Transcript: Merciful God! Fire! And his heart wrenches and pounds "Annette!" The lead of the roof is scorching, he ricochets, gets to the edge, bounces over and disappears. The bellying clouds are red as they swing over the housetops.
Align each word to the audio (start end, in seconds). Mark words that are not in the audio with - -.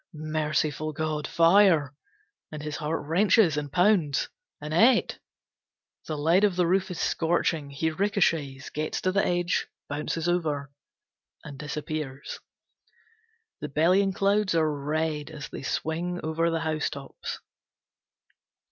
Merciful 0.15 0.93
God! 0.93 1.27
Fire! 1.27 1.93
And 2.51 2.63
his 2.63 2.77
heart 2.77 3.05
wrenches 3.05 3.55
and 3.55 3.71
pounds 3.71 4.29
"Annette!" 4.59 5.19
The 6.07 6.17
lead 6.17 6.43
of 6.43 6.55
the 6.55 6.65
roof 6.65 6.89
is 6.89 6.99
scorching, 6.99 7.69
he 7.69 7.91
ricochets, 7.91 8.71
gets 8.71 8.99
to 9.01 9.11
the 9.11 9.23
edge, 9.23 9.67
bounces 9.87 10.27
over 10.27 10.71
and 11.43 11.59
disappears. 11.59 12.39
The 13.59 13.69
bellying 13.69 14.11
clouds 14.13 14.55
are 14.55 14.73
red 14.75 15.29
as 15.29 15.49
they 15.49 15.61
swing 15.61 16.19
over 16.23 16.49
the 16.49 16.61
housetops. 16.61 17.39